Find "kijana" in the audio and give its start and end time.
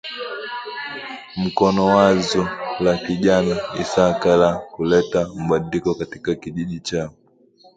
2.97-3.55